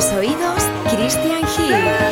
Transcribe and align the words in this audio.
mis 0.00 0.12
oídos, 0.12 0.62
Christian 0.88 1.42
Hill. 1.58 2.09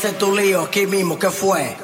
ese 0.00 0.14
tu 0.14 0.34
lío 0.34 0.62
aquí 0.62 0.86
mismo, 0.86 1.18
¿qué 1.18 1.28
fue? 1.28 1.76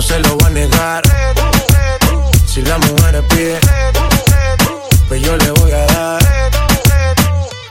no 0.00 0.06
se 0.06 0.18
lo 0.20 0.34
voy 0.36 0.46
a 0.46 0.50
negar. 0.50 1.02
Si 2.46 2.62
la 2.62 2.78
mujer 2.78 3.22
pide, 3.28 3.60
pues 5.08 5.20
yo 5.20 5.36
le 5.36 5.50
voy 5.50 5.72
a 5.72 5.84
dar. 5.86 6.22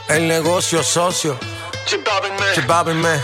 El 0.08 0.28
negocio 0.28 0.80
socio. 0.82 1.36
Chibábenme. 2.54 3.20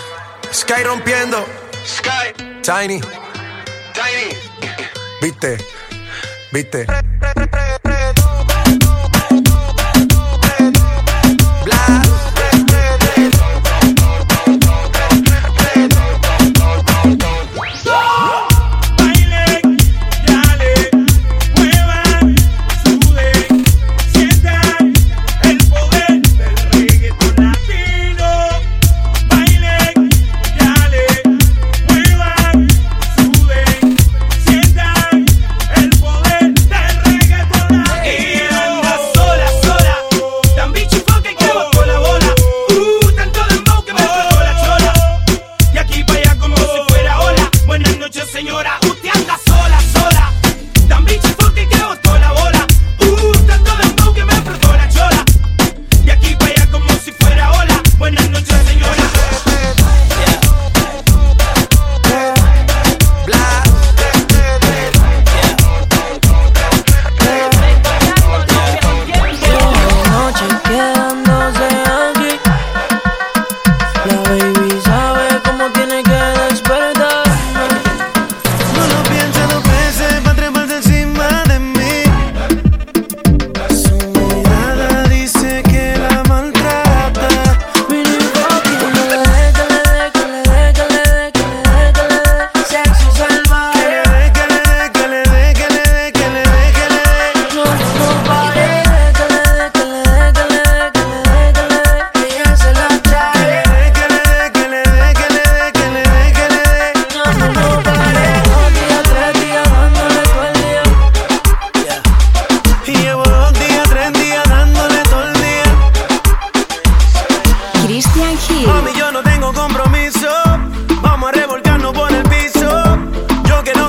Sky 0.52 0.82
rompiendo. 0.84 1.38
Sky. 1.84 2.32
Tiny. 2.62 3.00
Tiny. 3.94 4.28
Viste. 5.20 5.58
Viste. 6.52 6.86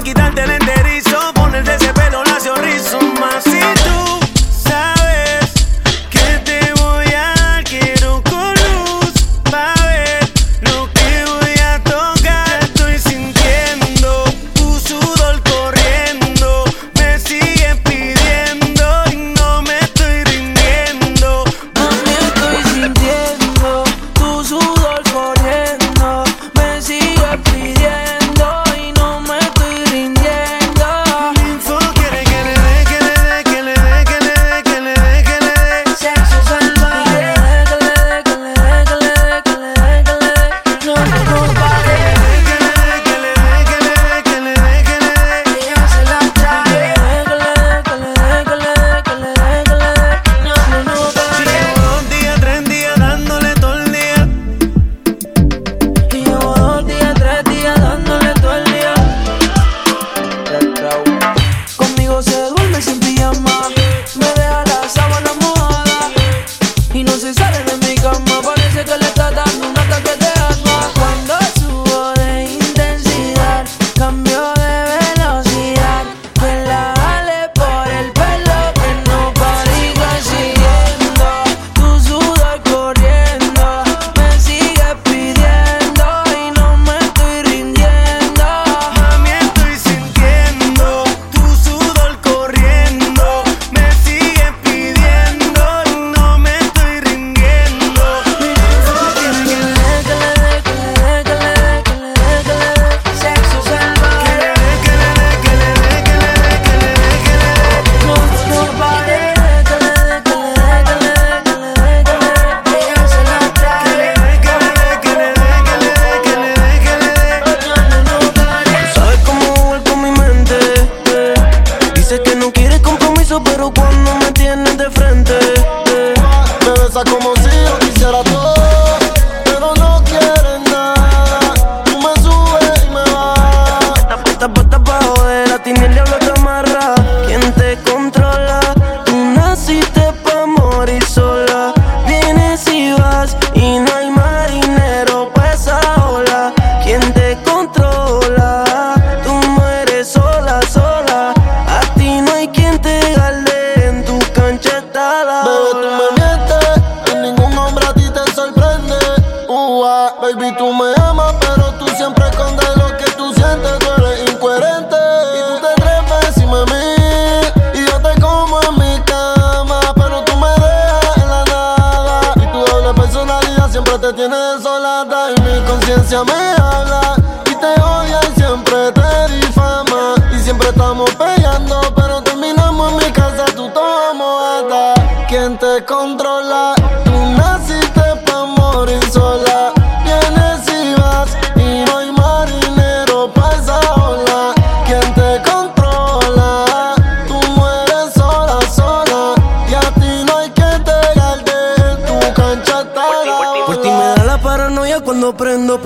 quitarte 0.07 0.47
de 0.47 0.56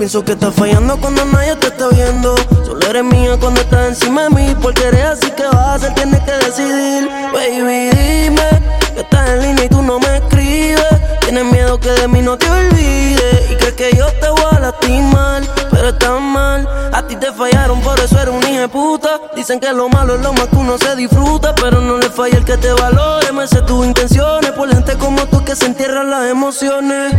Pienso 0.02 0.24
que 0.24 0.32
estás 0.32 0.52
fallando 0.52 0.96
cuando 1.00 1.24
nadie 1.26 1.54
te 1.54 1.68
está 1.68 1.86
viendo. 1.90 2.34
Solo 2.66 2.84
eres 2.90 3.04
mía 3.04 3.36
cuando 3.38 3.60
estás 3.60 3.90
encima 3.90 4.24
de 4.24 4.30
mí. 4.30 4.56
Porque 4.60 4.82
eres 4.88 5.04
así 5.04 5.30
que 5.30 5.44
vas 5.44 5.54
a 5.54 5.74
hacer, 5.74 5.94
tienes 5.94 6.18
que 6.22 6.32
decidir. 6.32 7.08
Baby, 7.32 7.90
dime 7.96 8.48
que 8.96 9.00
estás 9.02 9.30
en 9.30 9.42
línea 9.42 9.64
y 9.64 9.68
tú 9.68 9.80
no 9.80 10.00
me 10.00 10.16
escribes. 10.16 10.84
Tienes 11.20 11.44
miedo 11.44 11.78
que 11.78 11.92
de 11.92 12.08
mí 12.08 12.20
no 12.20 12.36
te 12.36 12.50
olvides. 12.50 13.52
Y 13.52 13.54
crees 13.54 13.74
que 13.74 13.96
yo 13.96 14.06
te 14.14 14.28
voy 14.28 14.44
a 14.50 14.58
lastimar, 14.58 15.44
pero 15.70 15.90
estás 15.90 16.20
mal. 16.20 16.68
A 16.92 17.06
ti 17.06 17.14
te 17.14 17.30
fallaron, 17.30 17.80
por 17.80 18.00
eso 18.00 18.18
eres 18.18 18.34
un 18.34 18.42
hijo 18.42 18.60
de 18.60 18.68
puta. 18.68 19.20
Dicen 19.36 19.60
que 19.60 19.72
lo 19.72 19.88
malo 19.88 20.16
es 20.16 20.20
lo 20.20 20.32
más 20.32 20.48
que 20.48 20.56
uno 20.56 20.78
se 20.78 20.96
disfruta. 20.96 21.54
Pero 21.54 21.80
no 21.80 21.98
le 21.98 22.10
falla 22.10 22.38
el 22.38 22.44
que 22.44 22.56
te 22.56 22.72
valore. 22.72 23.30
Me 23.30 23.46
sé 23.46 23.62
tus 23.62 23.86
intenciones. 23.86 24.50
Por 24.50 24.68
gente 24.68 24.98
como 24.98 25.24
tú 25.26 25.44
que 25.44 25.54
se 25.54 25.66
entierran 25.66 26.10
las 26.10 26.28
emociones. 26.28 27.14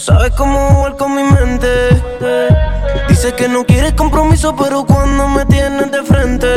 Tú 0.00 0.06
sabes 0.06 0.32
cómo 0.34 0.58
jugar 0.70 0.96
con 0.96 1.14
mi 1.14 1.22
mente. 1.22 1.68
Dices 3.06 3.34
que 3.34 3.48
no 3.48 3.66
quieres 3.66 3.92
compromiso, 3.92 4.56
pero 4.56 4.86
cuando 4.86 5.28
me 5.28 5.44
tienes 5.44 5.90
de 5.90 6.02
frente, 6.02 6.48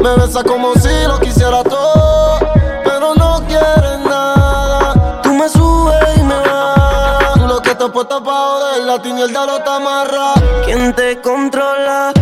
me 0.00 0.16
besas 0.16 0.42
como 0.42 0.74
si 0.74 0.88
lo 1.06 1.20
quisiera 1.20 1.62
todo, 1.62 2.40
pero 2.82 3.14
no 3.14 3.40
quieres 3.46 4.00
nada. 4.00 5.22
Tú 5.22 5.34
me 5.34 5.48
subes 5.48 6.16
y 6.16 6.22
me 6.24 6.34
vas. 6.34 7.34
Tú 7.34 7.46
lo 7.46 7.62
que 7.62 7.76
te 7.76 7.88
puesta 7.90 8.20
pa' 8.20 8.32
joder, 8.32 8.82
la 8.82 9.00
tinielda 9.00 9.46
lo 9.46 9.60
te 9.60 9.70
amarra. 9.70 10.34
¿Quién 10.64 10.92
te 10.94 11.20
controla? 11.20 12.12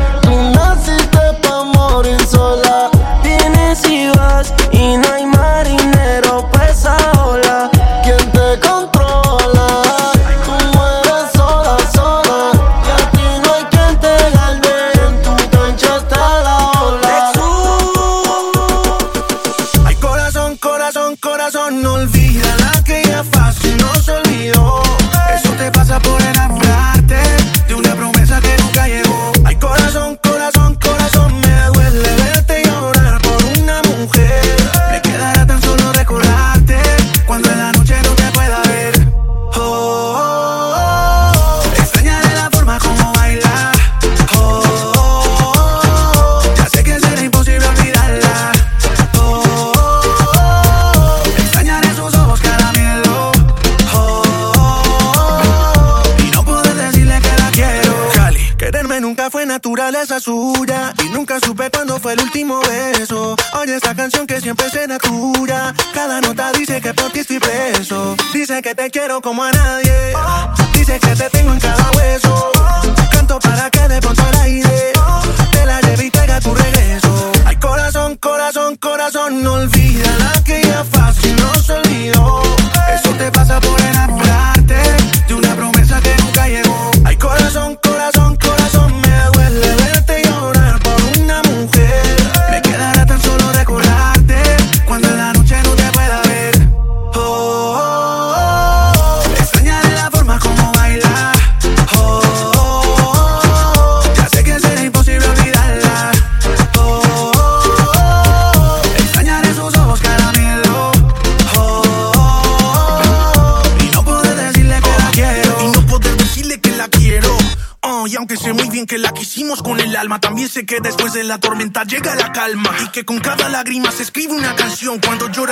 llega 121.84 122.14
la 122.14 122.32
calma. 122.32 122.70
Y 122.84 122.88
que 122.88 123.04
con 123.04 123.18
cada 123.20 123.48
lágrima 123.48 123.90
se 123.90 124.02
escribe 124.02 124.32
una 124.32 124.54
canción. 124.54 124.98
Cuando 125.00 125.30
yo 125.30 125.43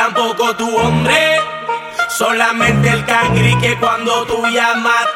tampoco 0.00 0.56
tu 0.56 0.76
hombre. 0.76 1.38
Solamente 2.08 2.88
el 2.88 3.04
cangri 3.04 3.54
que 3.58 3.76
cuando 3.78 4.24
tú 4.24 4.42
llamas 4.46 5.06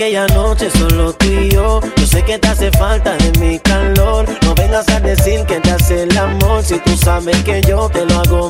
aquella 0.00 0.26
noche 0.28 0.70
solo 0.70 1.12
tú 1.12 1.26
y 1.26 1.50
yo. 1.50 1.78
Yo 1.98 2.06
sé 2.06 2.24
que 2.24 2.38
te 2.38 2.48
hace 2.48 2.70
falta 2.70 3.18
de 3.18 3.38
mi 3.38 3.58
calor. 3.58 4.24
No 4.42 4.54
vengas 4.54 4.88
a 4.88 4.98
decir 4.98 5.44
que 5.44 5.60
te 5.60 5.70
hace 5.70 6.04
el 6.04 6.16
amor 6.16 6.62
si 6.64 6.78
tú 6.78 6.96
sabes 6.96 7.36
que 7.44 7.60
yo 7.68 7.86
te 7.90 8.06
lo 8.06 8.18
hago 8.20 8.49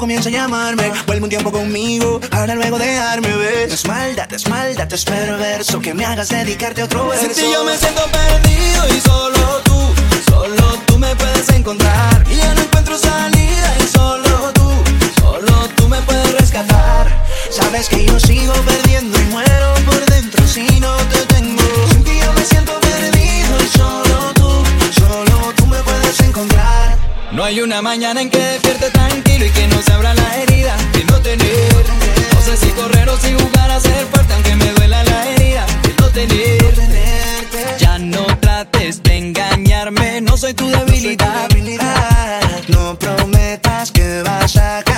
comienza 0.00 0.30
a 0.30 0.32
llamarme. 0.32 0.90
Vuelve 1.06 1.24
un 1.24 1.28
tiempo 1.28 1.52
conmigo, 1.52 2.20
ahora 2.32 2.54
luego 2.54 2.78
dejarme 2.78 3.36
ver. 3.36 3.68
No 3.68 3.74
es 3.74 3.86
maldad, 3.86 4.32
es 4.32 4.48
maldad, 4.48 4.92
es 4.92 5.04
que 5.82 5.94
me 5.94 6.04
hagas 6.06 6.30
dedicarte 6.30 6.80
a 6.80 6.86
otro 6.86 7.06
verso. 7.06 7.28
Sin 7.34 7.52
yo 7.52 7.62
me 7.64 7.76
siento 7.76 8.02
perdido 8.06 8.88
y 8.96 9.00
solo 9.00 9.60
tú, 9.62 9.78
solo 10.28 10.78
tú 10.86 10.98
me 10.98 11.14
puedes 11.14 11.48
encontrar. 11.50 12.24
Y 12.30 12.36
ya 12.36 12.54
no 12.54 12.62
encuentro 12.62 12.96
salida 12.96 13.76
y 13.78 13.86
solo 13.86 14.52
tú, 14.54 14.70
solo 15.20 15.68
tú 15.76 15.86
me 15.88 16.00
puedes 16.02 16.32
rescatar. 16.40 17.06
Sabes 17.50 17.88
que 17.88 18.06
yo 18.06 18.18
sigo 18.18 18.54
perdiendo 18.54 19.20
y 19.20 19.24
muero 19.24 19.74
por 19.84 20.02
dentro 20.06 20.46
si 20.46 20.80
no 20.80 20.99
No 27.40 27.46
hay 27.46 27.58
una 27.62 27.80
mañana 27.80 28.20
en 28.20 28.28
que 28.28 28.38
despierte 28.38 28.90
tranquilo 28.90 29.46
y 29.46 29.50
que 29.50 29.66
no 29.68 29.80
se 29.80 29.90
abra 29.92 30.12
la 30.12 30.36
herida 30.42 30.76
de 30.92 31.04
no 31.04 31.22
tener. 31.22 31.72
No 32.34 32.40
sé 32.42 32.54
si 32.54 32.66
correr 32.72 33.08
o 33.08 33.16
si 33.16 33.32
jugar 33.32 33.70
a 33.70 33.80
ser 33.80 34.04
fuerte, 34.08 34.34
aunque 34.34 34.56
me 34.56 34.70
duela 34.72 35.02
la 35.04 35.26
herida 35.30 35.64
de 35.82 35.94
no 35.98 36.08
tener. 36.10 37.78
Ya 37.78 37.98
no 37.98 38.26
trates 38.40 39.02
de 39.02 39.16
engañarme, 39.16 40.20
no 40.20 40.36
soy 40.36 40.52
tu 40.52 40.68
debilidad. 40.68 41.48
No 42.68 42.98
prometas 42.98 43.90
que 43.90 44.20
vas 44.20 44.58
a 44.58 44.89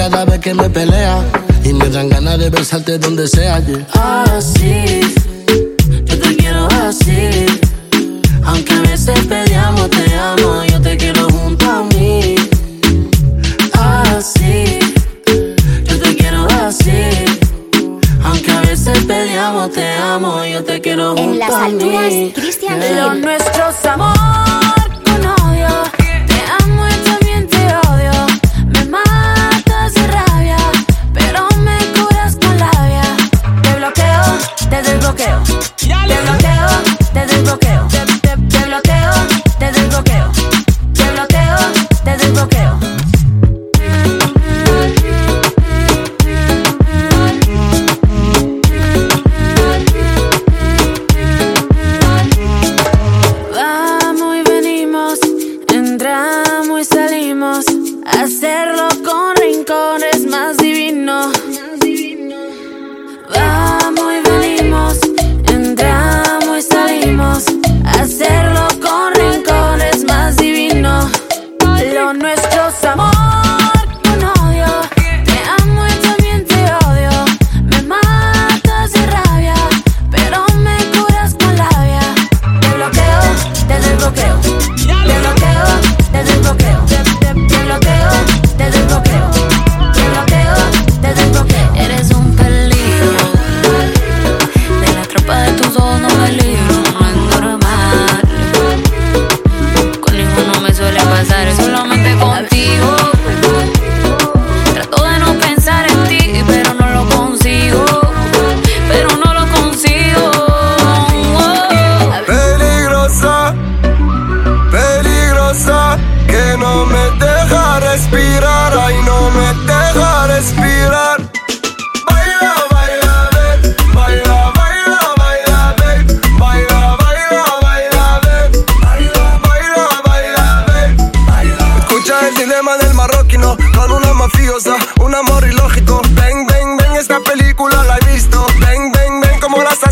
cada 0.00 0.24
vez 0.24 0.40
que 0.40 0.54
me 0.54 0.70
pelea. 0.70 1.22
Y 1.62 1.74
me 1.74 1.90
dan 1.90 2.08
ganas 2.08 2.38
de 2.38 2.48
besarte 2.48 2.98
donde 2.98 3.28
sea. 3.28 3.56
Allí. 3.56 3.84
Ah, 3.92 4.40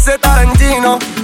ese 0.09 0.19
Tarantino. 0.19 1.18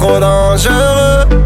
Trop 0.00 0.18
dangereux. 0.18 1.39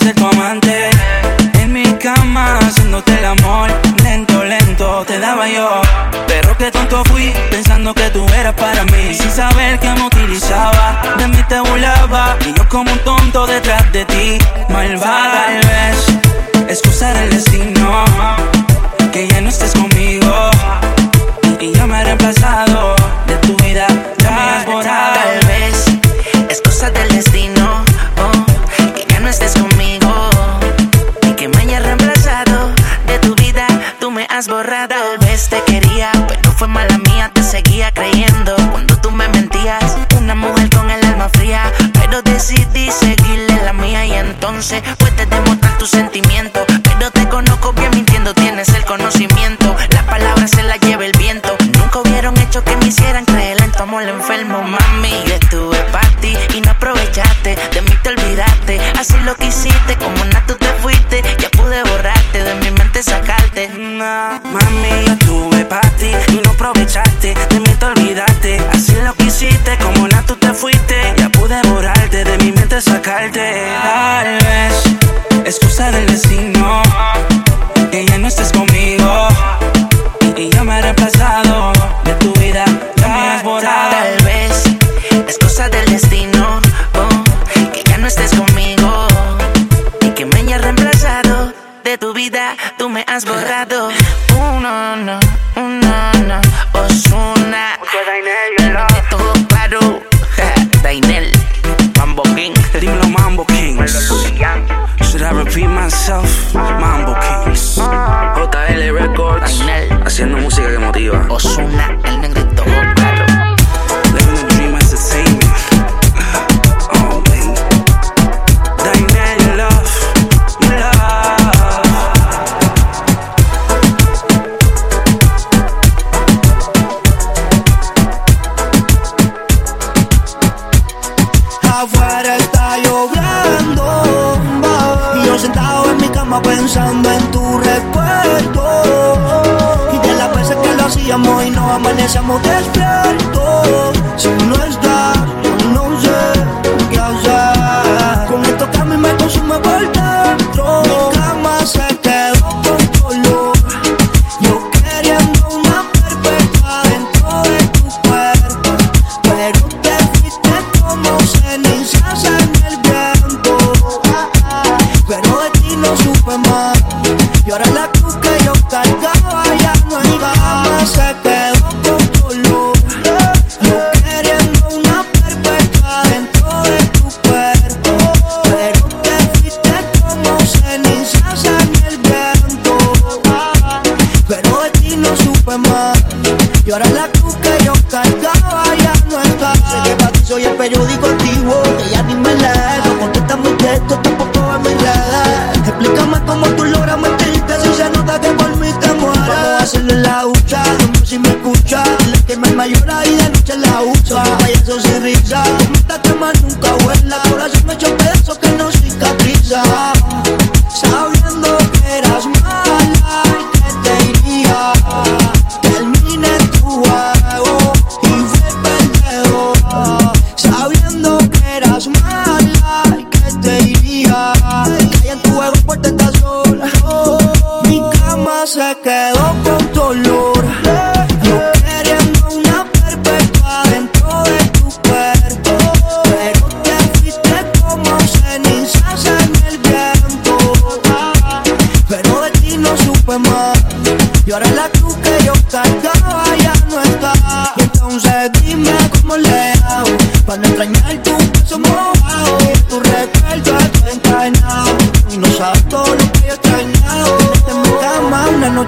Día 0.00 0.14
yo 0.14 0.39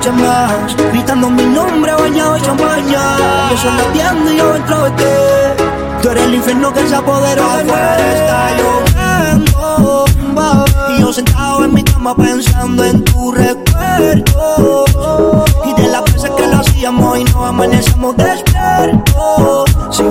noche 0.02 0.22
más, 0.22 0.76
gritando 0.90 1.30
mi 1.30 1.44
nombre 1.44 1.92
bañado 1.92 2.36
en 2.36 2.42
champaña. 2.42 3.00
Yo 3.50 3.56
soy 3.56 3.70
la 3.72 3.84
y 4.32 4.36
yo 4.36 4.56
entro 4.56 4.90
de. 4.90 5.54
Tú 6.02 6.10
eres 6.10 6.24
el 6.24 6.34
infierno 6.34 6.72
que 6.72 6.88
se 6.88 6.96
apoderó 6.96 7.56
de. 7.58 7.62
Está 7.62 8.50
lloviendo, 8.58 10.04
y 10.90 11.00
yo 11.00 11.12
sentado 11.12 11.64
en 11.64 11.74
mi 11.74 11.84
cama 11.84 12.16
pensando 12.16 12.84
en 12.84 13.04
tu 13.04 13.32
recuerdo. 13.32 14.84
Y 15.64 15.80
de 15.80 15.88
las 15.88 16.04
veces 16.04 16.30
que 16.36 16.46
lo 16.48 16.56
hacíamos 16.56 17.18
y 17.18 17.24
no 17.24 17.46
amanecemos 17.46 18.16
despiertos. 18.16 19.70
Si 19.90 20.02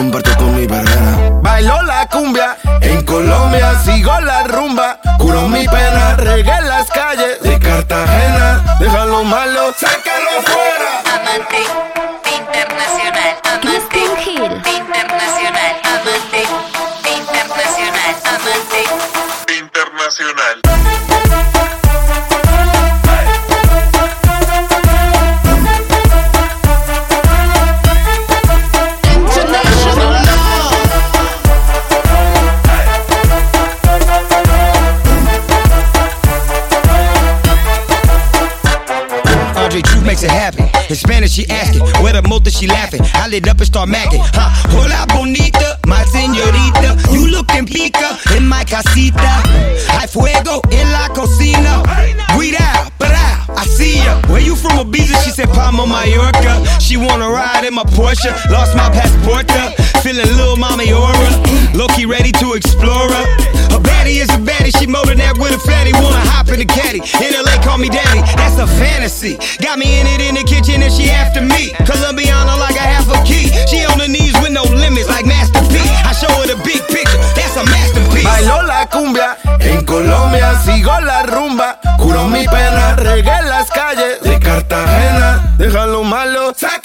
de 0.00 0.29
makes 40.20 40.32
it 40.32 40.36
happen. 40.36 40.64
In 40.88 40.96
Spanish, 40.96 41.32
she 41.32 41.46
asking, 41.48 41.82
where 42.02 42.12
the 42.12 42.22
motor 42.22 42.50
she 42.50 42.66
laughing. 42.66 43.00
I 43.14 43.28
lit 43.28 43.48
up 43.48 43.58
and 43.58 43.66
start 43.66 43.88
macking. 43.88 44.20
Huh? 44.34 44.50
Hola, 44.70 45.06
bonita, 45.08 45.78
my 45.86 46.04
señorita. 46.04 47.12
You 47.12 47.28
looking 47.28 47.66
pica 47.66 48.18
in 48.36 48.48
my 48.48 48.64
casita. 48.64 49.42
Hay 49.88 50.06
fuego 50.08 50.62
en 50.70 50.92
la 50.92 51.08
cocina. 51.08 51.82
I 53.90 53.92
see 53.92 54.04
ya. 54.04 54.20
Where 54.30 54.40
you 54.40 54.54
from, 54.54 54.78
Ibiza? 54.78 55.18
She 55.24 55.30
said, 55.30 55.48
Palma, 55.50 55.86
Mallorca. 55.86 56.62
She 56.80 56.96
wanna 56.96 57.28
ride 57.28 57.64
in 57.66 57.74
my 57.74 57.82
Porsche. 57.82 58.30
Lost 58.50 58.76
my 58.76 58.88
passport. 58.90 59.50
Uh, 59.50 59.70
feeling 60.02 60.26
little 60.36 60.56
mommy 60.56 60.92
aura. 60.92 61.30
Low 61.74 61.88
key 61.98 62.06
ready 62.06 62.32
to 62.38 62.54
explore 62.54 63.10
her. 63.10 63.26
A 63.74 63.78
baddie 63.78 64.22
is 64.22 64.30
a 64.30 64.38
baddie. 64.38 64.70
She 64.78 64.86
than 64.86 65.18
that 65.18 65.38
with 65.38 65.54
a 65.54 65.58
fatty. 65.58 65.92
Wanna 65.94 66.22
hop 66.30 66.48
in 66.48 66.60
the 66.60 66.66
caddy. 66.66 67.02
In 67.18 67.34
LA, 67.34 67.58
call 67.62 67.78
me 67.78 67.88
daddy. 67.88 68.22
That's 68.38 68.58
a 68.58 68.66
fantasy. 68.66 69.38
Got 69.58 69.78
me 69.78 69.98
in 69.98 70.06
it 70.06 70.20
in 70.22 70.34
the 70.34 70.44
kitchen 70.44 70.82
and 70.82 70.92
she 70.92 71.10
after 71.10 71.42
me. 71.42 71.74
Colombiana 71.86 72.54
like 72.58 72.76
a 72.76 72.86
half 72.86 73.10
a 73.10 73.18
key. 73.26 73.50
She 73.66 73.82
on 73.86 73.98
her 73.98 74.08
knees 74.08 74.34
with 74.42 74.52
no 74.52 74.62
limits 74.70 75.08
like 75.08 75.26
Master 75.26 75.62
P. 75.70 75.78
I 76.06 76.12
show 76.14 76.30
her 76.42 76.46
the 76.46 76.58
big 76.62 76.82
picture. 76.90 77.18
That's 77.34 77.54
a 77.58 77.64
la 78.46 78.86
cumbia, 78.86 79.36
en 79.60 79.84
Colombia 79.84 80.54
sigo 80.64 80.98
la 81.00 81.22
rumba. 81.24 81.78
Curo 81.98 82.26
mi 82.28 82.44
pena, 82.46 82.96
regué 82.96 83.42
las 83.42 83.70
calles 83.70 84.20
de 84.22 84.38
Cartagena. 84.38 85.54
Déjalo 85.58 86.02
malo, 86.04 86.52
sácalo 86.56 86.79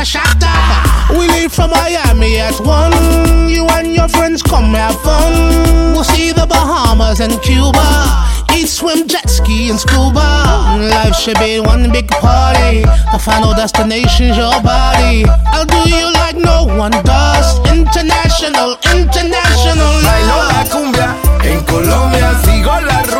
a 0.00 0.04
G, 0.04 0.18
a 0.18 0.18
shatta. 0.18 1.18
We 1.18 1.28
leave 1.28 1.52
from 1.52 1.70
Miami 1.70 2.38
at 2.38 2.58
one. 2.60 2.92
You 3.48 3.66
and 3.68 3.94
your 3.94 4.08
friends 4.08 4.42
come 4.42 4.74
have 4.74 4.98
fun. 5.02 5.92
We'll 5.92 6.04
see 6.04 6.32
the 6.32 6.46
Bahamas 6.46 7.20
and 7.20 7.40
Cuba. 7.42 7.84
Eat, 8.54 8.68
swim, 8.68 9.06
jet 9.06 9.28
ski, 9.28 9.70
and 9.70 9.78
scuba. 9.78 10.26
Life 10.78 11.16
should 11.16 11.38
be 11.38 11.60
one 11.60 11.92
big 11.92 12.08
party. 12.08 12.82
The 13.12 13.18
final 13.18 13.52
destination's 13.54 14.36
your 14.36 14.60
body. 14.62 15.24
I'll 15.52 15.66
do 15.66 15.88
you 15.88 16.12
like 16.14 16.36
no 16.36 16.64
one 16.64 16.92
does. 17.04 17.58
International, 17.68 18.76
international. 18.94 19.92
Bailo 20.06 20.36
love. 20.36 20.52
la 20.52 20.64
cumbia, 20.70 21.16
en 21.44 21.60
Colombia 21.64 22.34
sigo 22.44 22.80
la 22.80 23.02
rumba. 23.02 23.19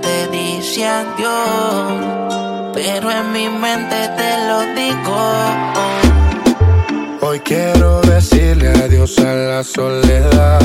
Te 0.00 0.28
dice 0.28 0.86
adiós, 0.86 2.72
pero 2.74 3.10
en 3.10 3.32
mi 3.32 3.48
mente 3.48 3.96
te 4.16 4.30
lo 4.48 4.60
digo. 4.74 5.16
Hoy 7.22 7.40
quiero 7.40 8.00
decirle 8.02 8.68
adiós 8.84 9.18
a 9.18 9.34
la 9.34 9.64
soledad. 9.64 10.60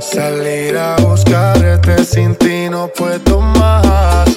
Salir 0.00 0.76
a 0.76 0.96
buscarte 0.96 2.04
sin 2.04 2.34
ti 2.36 2.68
no 2.70 2.88
puedo 2.88 3.40
más. 3.40 4.28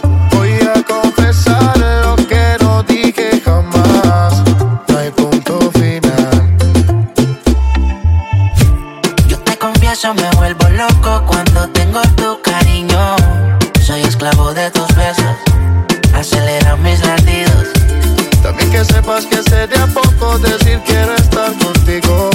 De 19.67 19.75
a 19.77 19.87
poco 19.87 20.37
decir 20.39 20.79
quiero 20.85 21.15
estar 21.15 21.51
contigo. 21.57 22.29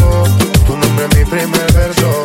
Tu 0.67 0.77
nombre 0.77 1.07
es 1.07 1.19
mi 1.19 1.25
primer 1.25 1.73
verso 1.73 2.25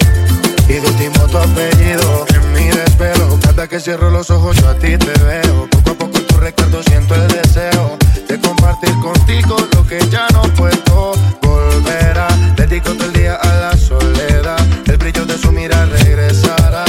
y 0.68 0.74
de 0.74 0.88
último 0.88 1.28
tu 1.28 1.38
apellido. 1.38 2.26
En 2.34 2.54
mi 2.54 2.68
desvelo, 2.70 3.38
cada 3.42 3.68
que 3.68 3.80
cierro 3.80 4.10
los 4.10 4.30
ojos 4.32 4.56
yo 4.58 4.70
a 4.70 4.76
ti 4.76 4.98
te 4.98 5.14
veo. 5.24 5.68
Poco 5.70 5.92
a 5.92 5.94
poco 5.94 6.18
en 6.18 6.28
tu 6.28 6.38
recuerdo 6.38 6.82
siento 6.84 7.16
el 7.16 7.28
deseo 7.28 7.98
de 8.28 8.40
compartir 8.40 8.94
contigo 9.00 9.58
lo 9.74 9.86
que 9.86 10.00
ya 10.10 10.28
no 10.34 10.42
puedo 10.54 11.14
volver 11.42 12.18
a. 12.18 12.28
Dedico 12.56 12.94
todo 12.94 13.06
el 13.06 13.14
día 13.14 13.36
a 13.36 13.54
la 13.56 13.78
soledad, 13.78 14.60
el 14.88 14.98
brillo 14.98 15.26
de 15.26 15.38
su 15.38 15.52
mirada 15.52 15.86
regresará. 15.86 16.86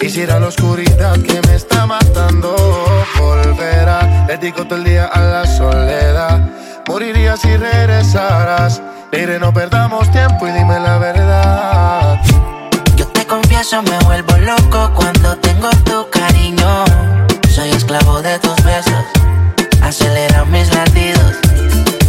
Quisiera 0.00 0.40
la 0.40 0.48
oscuridad 0.48 1.16
que 1.20 1.40
me 1.46 1.54
está 1.54 1.86
matando 1.86 2.56
volverá. 3.18 4.26
Dedico 4.26 4.64
todo 4.64 4.76
el 4.76 4.84
día 4.84 5.06
a 5.06 5.20
la 5.20 5.46
soledad. 5.46 6.41
Moriría 6.92 7.38
si 7.38 7.56
regresaras. 7.56 8.82
Mire, 9.12 9.38
no 9.38 9.50
perdamos 9.50 10.10
tiempo 10.10 10.46
y 10.46 10.52
dime 10.52 10.78
la 10.78 10.98
verdad. 10.98 12.20
Yo 12.96 13.06
te 13.06 13.26
confieso, 13.26 13.80
me 13.82 13.98
vuelvo 14.00 14.36
loco 14.36 14.90
cuando 14.94 15.34
tengo 15.38 15.70
tu 15.86 16.10
cariño. 16.10 16.84
Soy 17.48 17.70
esclavo 17.70 18.20
de 18.20 18.38
tus 18.40 18.62
besos, 18.62 19.06
acelera 19.80 20.44
mis 20.44 20.68
latidos. 20.74 21.36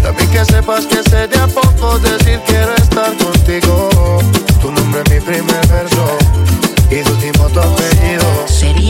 También 0.01 0.29
que 0.29 0.43
sepas 0.43 0.85
que 0.85 1.01
sé 1.09 1.29
de 1.29 1.39
a 1.39 1.47
poco 1.47 1.97
decir 1.99 2.41
quiero 2.45 2.75
estar 2.75 3.15
contigo. 3.15 4.19
Tu 4.61 4.69
nombre 4.69 5.01
es 5.05 5.11
mi 5.11 5.19
primer 5.21 5.65
verso 5.67 6.17
y 6.91 7.01
tu 7.03 7.13
último 7.13 7.47
tu. 7.47 7.82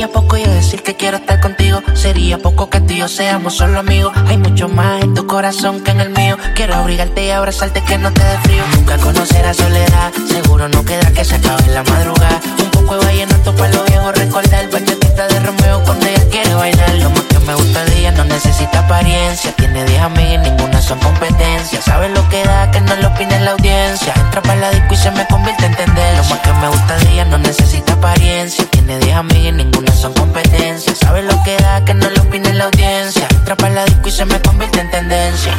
Sería 0.03 0.21
poco 0.21 0.35
yo 0.35 0.51
decir 0.51 0.83
que 0.83 0.95
quiero 0.95 1.15
estar 1.15 1.39
contigo. 1.39 1.81
Sería 1.93 2.37
poco 2.37 2.69
que 2.69 2.81
tú 2.81 2.91
y 2.91 2.97
yo 2.97 3.07
seamos 3.07 3.53
solo 3.53 3.79
amigos. 3.79 4.11
Hay 4.27 4.37
mucho 4.37 4.67
más 4.67 5.01
en 5.01 5.13
tu 5.13 5.25
corazón 5.25 5.79
que 5.79 5.91
en 5.91 6.01
el 6.01 6.09
mío. 6.09 6.37
Quiero 6.55 6.75
abrigarte 6.75 7.25
y 7.25 7.29
abrazarte 7.29 7.81
que 7.85 7.97
no 7.97 8.11
te 8.11 8.21
dé 8.21 8.37
frío. 8.39 8.63
Nunca 8.75 8.97
conocerás 8.97 9.55
soledad. 9.55 10.11
Seguro 10.27 10.67
no 10.67 10.83
queda 10.83 11.09
que 11.13 11.23
se 11.23 11.35
acabe 11.35 11.63
en 11.63 11.75
la 11.75 11.83
madrugada. 11.83 12.41
Un 12.61 12.71
poco 12.71 12.97
de 12.97 13.05
vallenato 13.05 13.55
para 13.55 13.73
los 13.73 13.85
viejos 13.85 14.17
recordar. 14.17 14.69
Bachatita 14.69 15.27
de 15.29 15.39
Romeo 15.39 15.81
cuando 15.85 16.05
ella 16.05 16.22
quiere 16.34 16.55
bailar. 16.55 16.95
Lo 16.95 17.11
más 17.11 17.21
que 17.21 17.39
me 17.39 17.53
gusta 17.53 17.86
de 17.86 17.99
ella 17.99 18.11
no 18.11 18.23
necesita 18.25 18.79
apariencia. 18.79 19.55
Tiene 19.55 19.86
10 19.86 20.01
amigas 20.01 20.34
y 20.34 20.49
ninguna 20.49 20.81
son 20.81 20.99
competencia. 20.99 21.79
Sabes 21.81 22.09
lo 22.09 22.27
que 22.29 22.43
da 22.43 22.71
que 22.71 22.81
no 22.81 22.95
lo 22.95 23.09
opine 23.09 23.39
la 23.41 23.51
audiencia. 23.51 24.13
Entra 24.15 24.41
para 24.41 24.55
la 24.55 24.71
disco 24.71 24.93
y 24.95 24.97
se 24.97 25.11
me 25.11 25.27
convierte 25.27 25.67
en 25.67 25.75
tendencia. 25.75 26.23
Lo 26.23 26.29
más 26.29 26.39
que 26.39 26.53
me 26.53 26.67
gusta 26.69 26.97
de 26.97 27.11
ella 27.13 27.25
no 27.25 27.38
necesita 27.38 27.93
apariencia. 27.93 28.65
Tiene 28.71 28.97
10 28.97 29.15
amigas 29.15 29.45
y 29.45 29.51
ninguna 29.51 29.91
son 29.93 30.13
competencia. 30.13 30.95
Sabes 30.95 31.23
lo 31.25 31.43
que 31.43 31.55
da 31.57 31.86
que 31.86 31.93
no 31.93 32.09
lo 32.09 32.21
opine 32.23 32.51
la 32.53 32.65
audiencia. 32.65 33.27
Entra 33.29 33.55
para 33.55 33.73
la 33.75 33.86
disco 33.86 34.09
y 34.09 34.11
se 34.11 34.25
me 34.25 34.41
convierte 34.41 34.79
en 34.81 34.89
tendencia. 34.89 35.53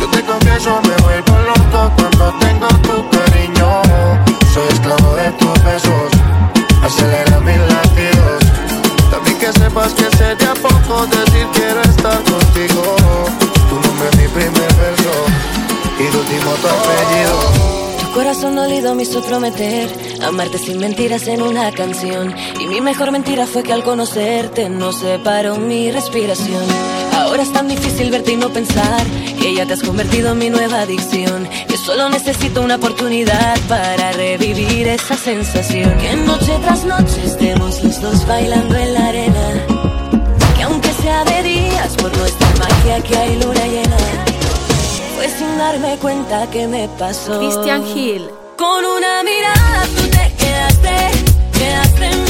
Yo 0.00 0.08
te 0.08 0.22
confieso, 0.22 0.80
me 0.88 0.96
vuelvo 1.04 1.38
loco 1.50 1.92
cuando 1.96 2.34
tengo 2.40 2.68
tu 2.86 3.10
cariño. 3.10 3.82
Soy 4.54 4.68
esclavo 4.70 5.16
de 5.16 5.30
tus 5.32 5.64
besos, 5.64 6.10
acelera 6.82 7.40
mis 7.40 7.58
latidos. 7.58 8.43
De 10.36 10.46
a 10.46 10.54
poco 10.54 11.06
decir 11.06 11.46
quiero 11.52 11.80
estar 11.82 12.22
contigo. 12.24 12.96
Tu 13.68 13.74
nombre 13.74 14.08
es 14.10 14.16
mi 14.16 14.28
primer 14.28 14.74
verso 14.74 15.12
y 15.98 16.10
tu 16.10 16.18
último 16.18 16.50
tu 16.62 16.68
apellido. 16.68 17.74
Tu 18.00 18.12
corazón 18.12 18.56
dolido 18.56 18.94
me 18.94 19.02
hizo 19.02 19.22
prometer 19.22 19.88
amarte 20.24 20.58
sin 20.58 20.78
mentiras 20.78 21.26
en 21.28 21.42
una 21.42 21.70
canción. 21.72 22.34
Y 22.60 22.66
mi 22.66 22.80
mejor 22.80 23.12
mentira 23.12 23.46
fue 23.46 23.62
que 23.62 23.72
al 23.72 23.82
conocerte 23.82 24.68
no 24.68 24.92
se 24.92 25.18
paró 25.18 25.56
mi 25.56 25.90
respiración. 25.90 26.64
Ahora 27.12 27.42
es 27.42 27.52
tan 27.52 27.68
difícil 27.68 28.10
verte 28.10 28.32
y 28.32 28.36
no 28.36 28.50
pensar 28.50 29.04
que 29.40 29.54
ya 29.54 29.66
te 29.66 29.74
has 29.74 29.82
convertido 29.82 30.32
en 30.32 30.38
mi 30.38 30.50
nueva 30.50 30.82
adicción. 30.82 31.48
Que 31.68 31.76
solo 31.76 32.08
necesito 32.08 32.62
una 32.62 32.76
oportunidad 32.76 33.58
para 33.68 34.12
revivir 34.12 34.88
esa 34.88 35.16
sensación. 35.16 35.96
Que 35.98 36.16
noche 36.16 36.58
tras 36.62 36.84
noche 36.84 37.24
estemos 37.24 37.82
los 37.82 38.00
dos 38.00 38.26
bailando 38.26 38.76
en 38.76 38.94
la 38.94 39.06
arena. 39.08 39.73
Sea 41.04 41.22
de 41.22 41.42
días 41.42 41.94
por 41.98 42.16
nuestra 42.16 42.48
magia 42.58 42.98
que 43.02 43.14
hay 43.14 43.38
luna 43.38 43.66
llena. 43.66 43.96
Fue 45.14 45.28
sin 45.28 45.58
darme 45.58 45.98
cuenta 45.98 46.50
que 46.50 46.66
me 46.66 46.88
pasó. 46.98 47.38
Christian 47.40 47.86
Hill. 47.86 48.30
Con 48.56 48.86
una 48.86 49.22
mirada 49.22 49.84
tú 49.94 50.02
te 50.08 50.32
quedaste, 50.42 51.10
quedaste 51.58 52.06
en 52.06 52.23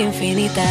infinita. 0.00 0.64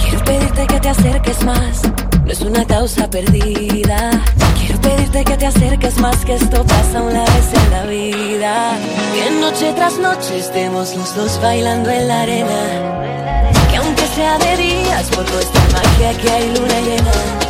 Quiero 0.00 0.24
pedirte 0.24 0.66
que 0.66 0.80
te 0.80 0.88
acerques 0.88 1.44
más. 1.44 1.82
No 2.24 2.32
es 2.32 2.40
una 2.40 2.64
causa 2.66 3.08
perdida. 3.08 4.10
Quiero 4.58 4.80
pedirte 4.80 5.24
que 5.24 5.36
te 5.36 5.46
acerques 5.46 5.98
más, 5.98 6.24
que 6.24 6.34
esto 6.34 6.64
pasa 6.64 7.02
una 7.02 7.24
vez 7.24 7.52
en 7.54 7.70
la 7.70 7.86
vida. 7.86 8.78
Que 9.14 9.30
noche 9.40 9.72
tras 9.74 9.98
noche 9.98 10.38
estemos 10.38 10.94
los 10.96 11.14
dos 11.14 11.40
bailando 11.40 11.90
en 11.90 12.08
la 12.08 12.22
arena. 12.22 13.50
Que 13.70 13.76
aunque 13.76 14.06
sea 14.14 14.38
de 14.38 14.56
días, 14.56 15.06
por 15.14 15.30
nuestra 15.30 15.62
magia 15.72 16.18
que 16.20 16.30
hay 16.30 16.46
luna 16.54 16.80
llena. 16.80 17.47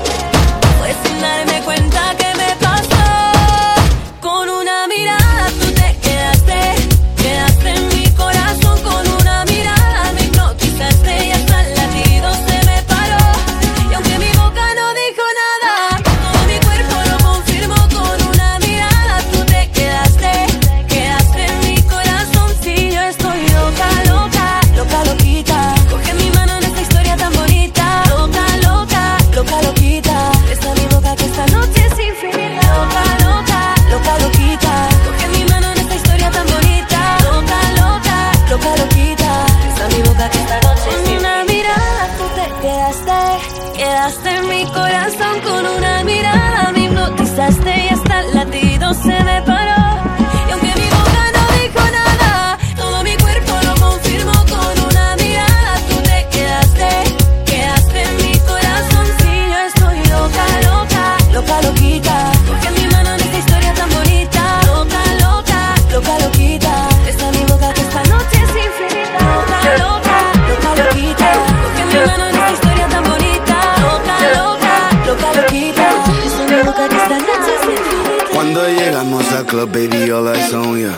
Baby, 79.67 80.11
all 80.13 80.29
eyes 80.29 80.53
on 80.53 80.79
ya. 80.79 80.95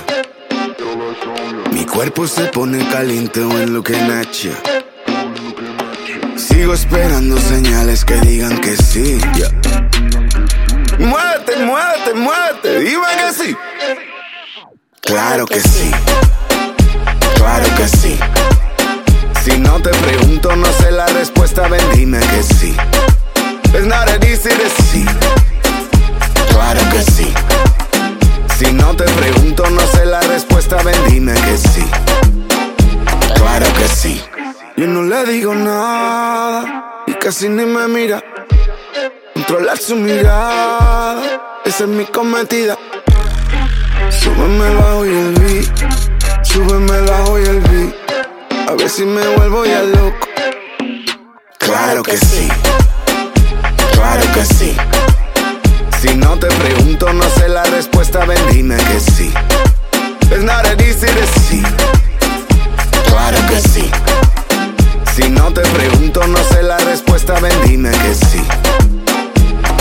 Mi 1.72 1.84
cuerpo 1.86 2.26
se 2.26 2.46
pone 2.48 2.78
caliente 2.90 3.44
when 3.44 3.72
looking 3.72 4.10
at 4.10 4.30
ya. 4.32 4.52
Sigo 6.36 6.74
esperando 6.74 7.38
señales 7.38 8.04
que 8.04 8.16
digan 8.20 8.58
que 8.60 8.76
sí. 8.76 9.18
yeah. 9.34 9.50
Muévete, 10.98 11.56
muévete, 11.64 12.14
muévete, 12.14 12.80
dime 12.80 13.06
que 13.18 13.32
sí. 13.32 13.56
Claro 15.00 15.46
que 15.46 15.60
sí. 15.60 15.90
Claro 17.36 17.66
que 17.76 17.88
sí. 17.88 18.18
Si 19.42 19.58
no 19.58 19.80
te 19.80 19.90
pregunto, 19.90 20.54
no 20.56 20.66
sé 20.74 20.90
la 20.90 21.06
respuesta, 21.06 21.68
ven, 21.68 21.82
dime 21.94 22.18
que 22.18 22.42
sí. 22.42 22.76
Es 23.72 23.86
nada 23.86 24.16
easy 24.22 24.50
sí. 24.90 25.04
Claro 26.52 26.80
que 26.90 27.02
sí. 27.02 27.32
Si 28.60 28.70
no 28.74 28.94
te 28.94 29.04
pregunto, 29.04 29.64
no 29.70 29.80
sé 29.86 30.04
la 30.04 30.20
respuesta, 30.20 30.76
ven, 30.82 30.94
dime 31.08 31.32
que 31.32 31.56
sí. 31.56 31.82
Claro 33.34 33.66
que 33.72 33.88
sí. 33.88 34.22
Yo 34.76 34.86
no 34.86 35.02
le 35.02 35.24
digo 35.24 35.54
nada 35.54 37.02
y 37.06 37.14
casi 37.14 37.48
ni 37.48 37.64
me 37.64 37.88
mira. 37.88 38.22
Controlar 39.32 39.78
su 39.78 39.96
mirada, 39.96 41.22
esa 41.64 41.84
es 41.84 41.88
mi 41.88 42.04
cometida. 42.04 42.76
Súbeme 44.10 44.74
bajo 44.74 45.06
y 45.06 45.08
el 45.08 45.32
beat, 45.40 46.44
súbeme 46.44 47.00
bajo 47.00 47.40
y 47.40 47.44
el 47.44 47.60
beat. 47.60 47.94
A 48.68 48.74
ver 48.74 48.90
si 48.90 49.06
me 49.06 49.26
vuelvo 49.36 49.64
ya 49.64 49.80
loco. 49.84 50.28
Claro 51.56 52.02
que 52.02 52.18
sí, 52.18 52.46
claro 53.94 54.22
que 54.34 54.44
sí. 54.44 54.76
Si 56.00 56.16
no 56.16 56.38
te 56.38 56.46
pregunto, 56.46 57.12
no 57.12 57.24
sé 57.24 57.46
la 57.46 57.62
respuesta, 57.64 58.24
ven, 58.24 58.38
dime 58.50 58.74
que 58.76 59.00
sí. 59.00 59.30
Es 60.30 60.42
nada 60.42 60.72
easy 60.78 61.06
sí. 61.46 61.62
Claro 63.04 63.36
que 63.48 63.60
sí. 63.60 63.90
Si 65.14 65.28
no 65.28 65.52
te 65.52 65.60
pregunto, 65.60 66.26
no 66.26 66.38
sé 66.44 66.62
la 66.62 66.78
respuesta, 66.78 67.38
ven, 67.40 67.52
dime 67.66 67.90
que 67.90 68.14
sí. 68.14 68.42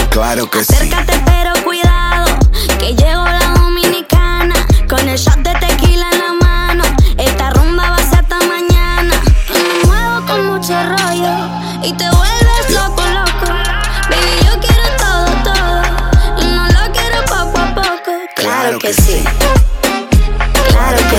Claro 0.09 0.49
que 0.49 0.65
sí. 0.65 0.73
Acércate 0.73 1.21
pero 1.25 1.53
cuidado, 1.63 2.37
que 2.79 2.95
llegó 2.95 3.23
la 3.23 3.53
dominicana 3.55 4.55
con 4.89 5.07
el 5.07 5.17
shot 5.17 5.37
de 5.37 5.53
tequila 5.65 6.09
en 6.11 6.19
la 6.19 6.33
mano. 6.45 6.83
Esta 7.17 7.51
rumba 7.51 7.91
va 7.91 7.95
a 7.95 8.09
ser 8.09 8.19
hasta 8.19 8.39
mañana. 8.39 9.15
Me 9.53 9.87
muevo 9.87 10.25
con 10.25 10.45
mucho 10.47 10.73
rollo 10.83 11.47
y 11.81 11.93
te 11.93 12.09
vuelves 12.09 12.48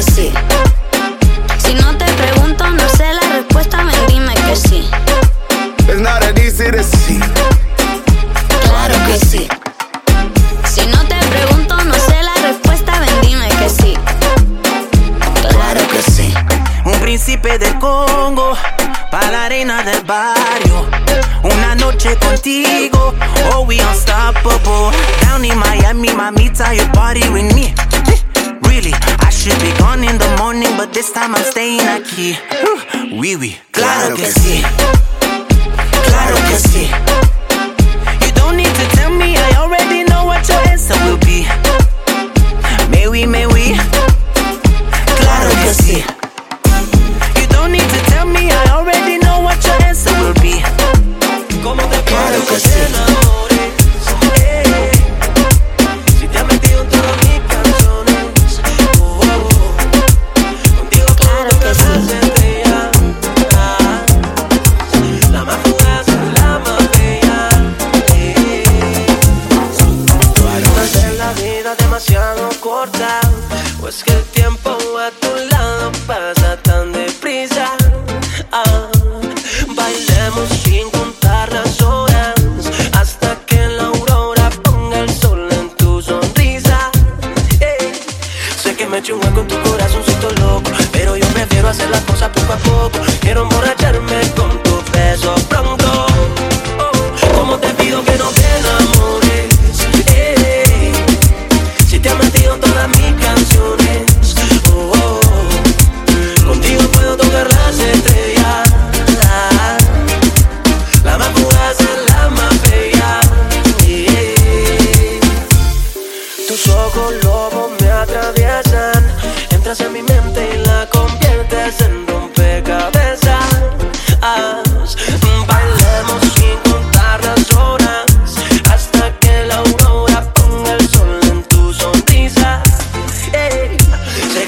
que 0.00 0.12
sí. 0.12 0.32
Si 1.58 1.74
no 1.74 1.96
te 1.98 2.06
pregunto, 2.12 2.68
no 2.70 2.88
sé 2.88 3.12
la 3.12 3.36
respuesta, 3.36 3.84
ven, 3.84 4.06
dime 4.08 4.34
que 4.34 4.56
sí. 4.56 4.88
Es 5.88 6.00
nada 6.00 6.30
easy 6.36 6.64
sí. 6.84 7.20
Claro 8.62 8.94
que 9.06 9.18
sí. 9.18 9.48
Si 10.64 10.86
no 10.86 11.04
te 11.04 11.16
pregunto, 11.26 11.76
no 11.84 11.94
sé 11.94 12.22
la 12.22 12.34
respuesta, 12.48 12.98
ven, 13.00 13.20
dime 13.20 13.48
que 13.48 13.68
sí. 13.68 13.94
Claro 15.50 15.80
que 15.88 16.10
sí. 16.10 16.32
Un 16.84 16.98
príncipe 17.00 17.58
del 17.58 17.78
Congo, 17.78 18.56
pa' 19.10 19.30
la 19.30 19.44
arena 19.44 19.82
del 19.82 20.02
barrio. 20.04 20.86
Una 21.42 21.74
noche 21.74 22.16
contigo, 22.16 23.14
oh 23.52 23.66
we 23.66 23.80
unstoppable. 23.80 24.96
Down 25.22 25.44
in 25.44 25.58
Miami, 25.58 26.08
mamita, 26.08 26.74
you 26.74 26.86
party 26.92 27.28
with 27.28 27.54
me. 27.54 27.74
Really, 29.80 29.96
I 29.96 30.04
should 30.04 30.04
be 30.04 30.04
gone 30.04 30.04
in 30.04 30.18
the 30.18 30.36
morning, 30.38 30.76
but 30.76 30.92
this 30.92 31.12
time 31.12 31.34
I'm 31.34 31.44
staying 31.44 31.80
aquí. 31.80 32.36
Oui, 33.12 33.36
oui, 33.36 33.56
claro 33.72 34.14
que 34.16 34.26
sí. 34.30 34.62
Claro 36.04 36.36
que 36.48 36.56
sí. 36.58 36.90
You 38.26 38.32
don't 38.34 38.56
need 38.56 38.74
to 38.74 38.86
tell 38.96 39.10
me, 39.10 39.36
I 39.36 39.56
already 39.56 40.04
know 40.04 40.24
what 40.26 40.48
your 40.48 40.58
answer 40.68 40.94
will 41.04 41.18
be. 41.18 41.46
May 42.90 43.08
we, 43.08 43.26
may 43.26 43.46
we? 43.46 43.74
Claro 45.20 45.50
que 45.62 45.74
sí. 45.74 46.04
You 47.40 47.46
don't 47.48 47.72
need 47.72 47.88
to 47.88 48.00
tell 48.10 48.26
me, 48.26 48.50
I 48.50 48.70
already 48.72 49.18
know 49.18 49.40
what 49.42 49.64
your 49.64 49.82
answer 49.82 50.12
will 50.20 50.34
be. 50.40 50.62
¿Cómo 51.62 51.82
te 51.88 52.02
Claro 52.04 52.46
que 52.48 52.58
sí. 52.60 53.29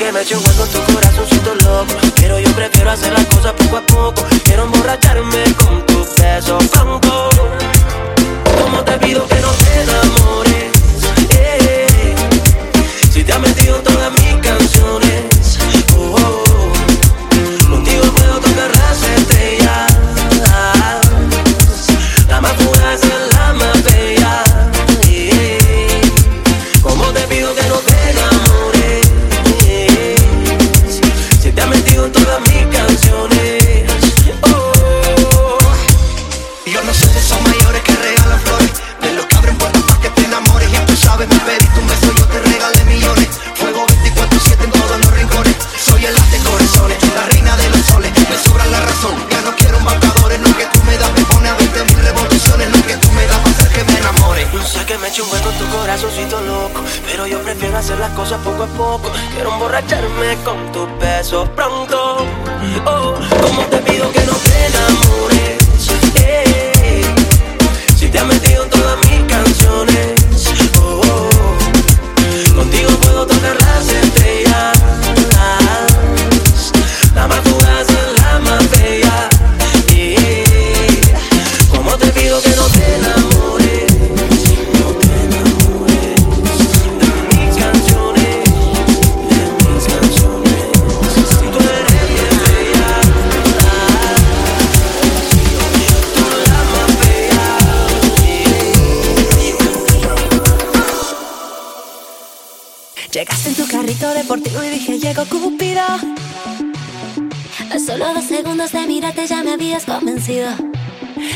Que 0.03 0.13
me 0.13 0.23
eché 0.23 0.37
un 0.37 0.43
en 0.45 0.69
tu 0.71 0.93
corazoncito 0.93 1.55
loco, 1.55 1.95
pero 2.17 2.39
yo 2.41 2.51
prefiero 2.53 2.91
hacer 2.91 3.13
las 3.13 3.25
cosas 3.27 3.53
poco 3.53 3.77
a 3.77 3.83
poco. 3.83 4.23
Quiero 4.45 4.65
emborracharme 4.65 5.45
con 5.55 5.85
tu 5.87 6.05
beso 6.19 6.59
pronto. 6.71 7.31
Como 8.61 8.83
te 8.83 8.99
pido 8.99 9.27
que 9.29 9.41
no 9.41 9.51
te 9.51 9.83
enamores. 9.83 10.73
eh. 11.31 12.15
Si 13.13 13.23
te 13.23 13.33
has 13.33 13.41
metido 13.41 13.77
en 13.77 13.83
todas 13.85 14.13
mis 14.13 14.35
canciones. 14.37 15.32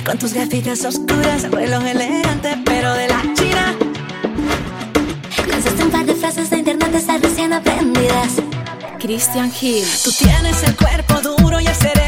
Con 0.05 0.17
tus 0.17 0.33
gafitas 0.33 0.85
oscuras, 0.85 1.51
reloj 1.51 1.85
elegante, 1.85 2.57
pero 2.65 2.95
de 2.95 3.09
la 3.09 3.21
China. 3.35 3.75
Lanzaste 5.49 5.83
un 5.83 5.91
par 5.91 6.07
de 6.07 6.15
frases 6.15 6.51
de 6.51 6.59
internet, 6.59 6.95
estás 6.95 7.21
recién 7.21 7.53
aprendidas. 7.53 8.35
Christian 9.01 9.51
Hill. 9.61 9.85
Tú 10.05 10.13
tienes 10.13 10.63
el 10.63 10.77
cuerpo 10.77 11.21
duro 11.21 11.59
y 11.59 11.67
el 11.67 11.75
cerebro 11.75 12.06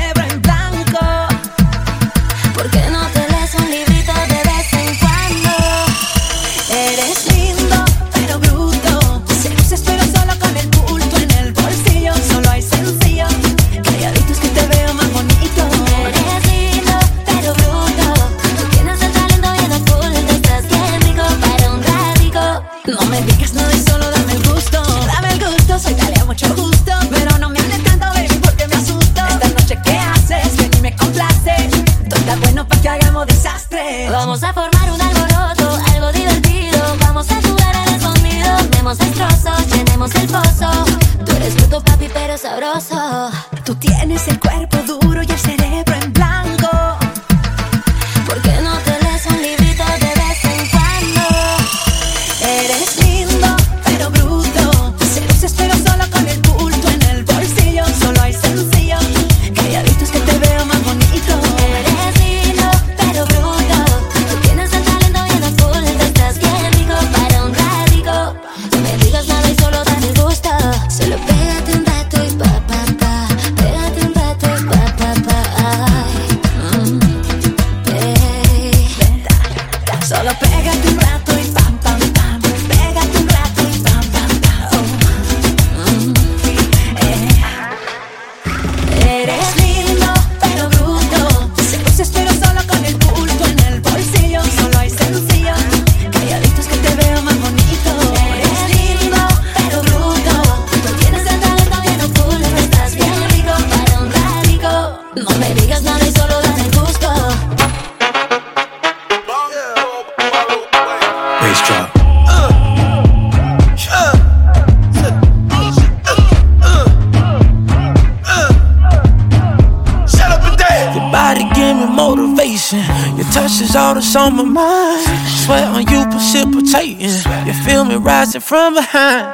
from 128.48 128.72
behind. 128.72 129.28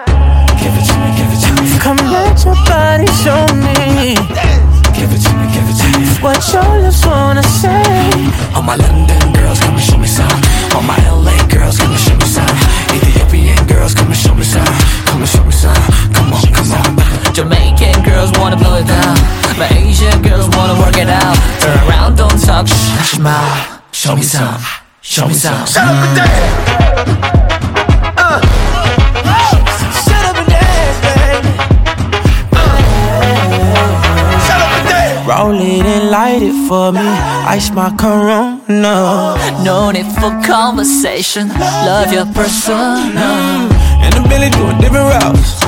Give 0.59 0.75
it 0.75 0.85
to 0.91 0.95
me, 0.99 1.09
give 1.15 1.31
it 1.31 1.39
to 1.47 1.51
me. 1.62 1.79
Come 1.79 2.03
let 2.11 2.35
your 2.43 2.59
body 2.67 3.07
show 3.23 3.47
me. 3.62 4.19
Give 4.91 5.07
it 5.15 5.23
to 5.23 5.31
me, 5.39 5.47
give 5.55 5.71
it 5.71 5.79
to 5.79 5.87
me. 5.95 6.07
What 6.19 6.43
your 6.51 6.83
lips 6.83 7.07
wanna 7.07 7.45
say. 7.47 8.11
All 8.59 8.62
my 8.67 8.75
London 8.75 9.23
girls, 9.39 9.61
come 9.61 9.79
and 9.79 9.87
show 9.87 9.99
me 9.99 10.09
some. 10.09 10.41
All 10.75 10.83
my 10.83 10.99
LA 11.07 11.39
girls, 11.47 11.79
come 11.79 11.95
and 11.95 12.03
show 12.03 12.17
me 12.19 12.27
some. 12.27 12.59
Ethiopian 12.91 13.62
girls, 13.71 13.95
come 13.95 14.11
and 14.11 14.19
show 14.19 14.35
me 14.35 14.43
some. 14.43 14.75
Come 15.07 15.23
and 15.23 15.31
show 15.31 15.45
me 15.45 15.53
some. 15.53 15.85
Come 16.11 16.35
on, 16.35 16.43
come 16.51 16.73
on. 16.75 17.35
Jamaican 17.35 18.03
girls 18.03 18.35
wanna 18.35 18.57
blow 18.57 18.83
it 18.83 18.87
down. 18.89 19.15
My 19.55 19.71
Asian 19.79 20.23
girls 20.27 20.51
wanna 20.57 20.75
work 20.83 20.99
it 20.99 21.09
out. 21.09 21.39
Turn 21.62 21.79
around, 21.87 22.17
don't 22.17 22.41
talk, 22.43 22.67
shh, 22.67 23.15
smile. 23.15 23.81
Show 23.93 24.17
me 24.17 24.23
some. 24.23 24.59
Show 25.03 25.29
me 25.29 25.35
some. 25.35 25.67
Shut 25.67 25.87
up 25.87 27.39
and 27.39 27.43
it 36.35 36.43
it 36.43 36.68
for 36.68 36.91
me. 36.93 37.07
Ice 37.47 37.70
my 37.70 37.95
corona. 37.97 39.37
No 39.62 39.91
need 39.91 40.07
for 40.18 40.30
conversation. 40.43 41.49
Love 41.49 42.12
your 42.12 42.26
persona. 42.35 43.68
And 44.03 44.12
the 44.14 44.22
Billy 44.28 44.51
doing 44.51 44.78
different 44.82 45.07
routes. 45.14 45.62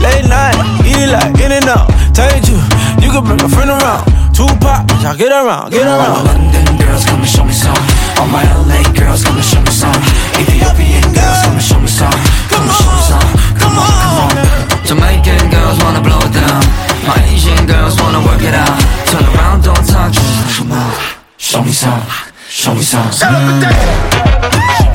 Late 0.00 0.28
night, 0.28 0.56
eat 0.88 0.96
it 0.96 1.12
like 1.12 1.36
in 1.40 1.52
and 1.52 1.68
out. 1.68 1.88
Tell 2.16 2.32
you, 2.48 2.56
you 3.02 3.08
can 3.12 3.24
bring 3.24 3.40
a 3.42 3.48
friend 3.48 3.70
around. 3.70 4.04
Two 4.32 4.48
pop, 4.60 4.88
y'all 5.02 5.16
get 5.16 5.32
around, 5.32 5.72
get 5.72 5.84
around. 5.84 6.00
All 6.00 6.24
my 6.24 6.32
around. 6.32 6.52
London 6.52 6.76
girls, 6.80 7.04
come 7.04 7.20
and 7.20 7.28
show 7.28 7.44
me 7.44 7.52
some. 7.52 7.76
All 8.20 8.28
my 8.28 8.44
LA 8.68 8.84
girls, 8.92 9.24
come 9.24 9.36
and 9.36 9.44
show 9.44 9.60
me 9.60 9.72
some. 9.72 10.00
Ethiopian 10.40 11.12
girls, 11.12 11.40
come 11.44 11.56
and 11.56 11.64
show 11.64 11.80
me 11.80 11.88
some. 11.88 12.18
Come 12.48 12.64
and 12.64 12.76
show 12.76 12.92
me 12.92 13.02
some. 13.10 13.28
Come 13.60 13.74
on, 13.76 13.92
come 14.00 14.16
on. 14.24 14.84
Jamaican 14.84 15.50
girls 15.50 15.76
wanna 15.84 16.00
blow 16.00 16.20
it 16.20 16.32
down. 16.32 16.85
My 17.06 17.22
Asian 17.32 17.66
girls 17.66 18.00
wanna 18.00 18.20
work 18.26 18.42
it 18.42 18.54
out. 18.54 18.78
Turn 19.06 19.24
around, 19.34 19.62
don't 19.62 19.86
talk. 19.86 20.12
Show 21.38 21.62
me 21.62 21.72
some. 21.72 22.02
Show 22.48 22.74
me 22.74 22.82
some. 22.82 23.06
Up 23.06 23.22
and 23.22 23.62
dance. 23.62 24.85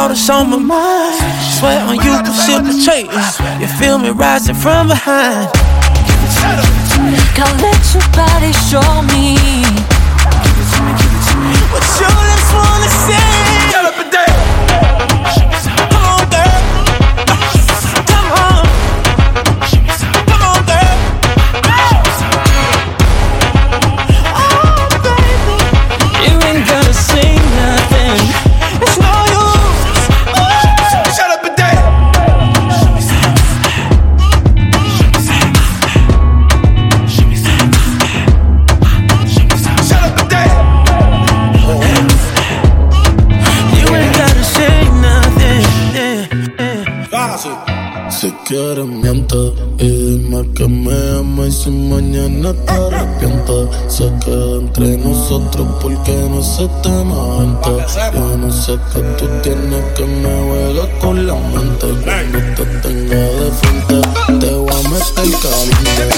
All 0.00 0.08
that's 0.08 0.30
on 0.30 0.48
my 0.48 0.56
mind. 0.56 1.14
Sweat 1.58 1.82
on 1.82 1.96
you 1.96 2.12
precipitating. 2.24 3.12
You 3.60 3.68
feel 3.78 3.98
me 3.98 4.10
rising 4.10 4.54
from 4.54 4.88
behind. 4.88 5.52
Come 7.36 7.56
let 7.60 7.80
your 7.92 8.06
body 8.16 8.52
show 8.68 8.90
me. 9.12 9.36
What 11.72 11.84
your 12.00 12.16
lips 12.28 12.50
wanna 12.56 12.90
say. 13.06 13.39
quieres 48.50 48.84
miente 48.84 49.36
Y 49.78 49.88
dime 49.88 50.50
que 50.54 50.66
me 50.66 50.92
ama 51.18 51.46
y 51.46 51.52
si 51.52 51.70
mañana 51.70 52.52
te 52.52 52.72
arrepientes 52.72 53.68
Se 53.88 54.12
queda 54.24 54.56
entre 54.58 54.96
nosotros 54.98 55.68
porque 55.80 56.12
no 56.28 56.42
se 56.42 56.66
te 56.82 56.90
mente 56.90 57.70
Yo 58.12 58.36
no 58.36 58.52
sé 58.52 58.76
que 58.92 59.00
tú 59.18 59.28
tienes 59.42 59.84
que 59.96 60.04
me 60.04 60.28
juegas 60.48 60.88
con 61.00 61.26
la 61.26 61.34
mente. 61.34 61.86
Cuando 62.04 62.38
te 62.56 62.64
tenga 62.82 63.16
de 63.16 63.50
frente 63.52 64.00
te 64.40 64.54
voy 64.54 64.68
a 64.68 64.88
meter 64.88 65.30
caliente. 65.40 66.10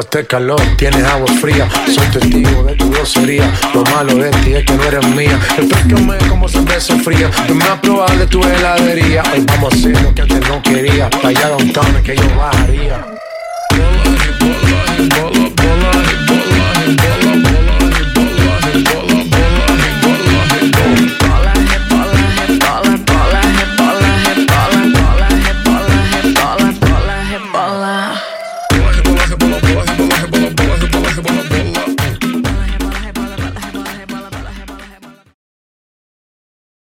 este 0.00 0.26
calor 0.26 0.60
tienes 0.76 1.04
agua 1.04 1.26
fría. 1.40 1.68
Soy 1.86 2.06
testigo 2.08 2.62
de 2.64 2.74
tu 2.74 2.90
grosería. 2.90 3.52
Lo 3.74 3.82
malo 3.84 4.14
de 4.14 4.30
ti 4.42 4.54
es 4.54 4.64
que 4.64 4.74
no 4.74 4.84
eres 4.84 5.06
mía. 5.08 5.38
Explícame 5.56 6.18
cómo 6.28 6.48
se 6.48 6.60
me 6.60 6.80
fría. 6.80 7.30
Lo 7.48 7.54
más 7.54 7.80
probable 7.80 8.26
tu 8.26 8.42
heladería. 8.42 9.22
Hoy 9.32 9.44
vamos 9.46 9.72
a 9.72 9.76
hacer 9.76 10.02
lo 10.02 10.14
que 10.14 10.22
antes 10.22 10.48
no 10.48 10.62
quería. 10.62 11.10
Para 11.10 11.28
allá 11.28 11.56
que 12.02 12.16
yo 12.16 12.36
bajaría. 12.36 13.17